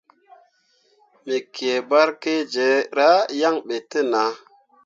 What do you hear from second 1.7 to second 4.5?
barkakkera yan ɓe te nah.